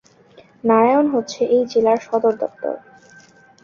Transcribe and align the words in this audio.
নারায়ণ 0.63 1.05
হচ্ছে 1.07 1.41
এই 1.45 1.63
জেলার 1.65 1.99
সদরদপ্তর। 2.07 2.75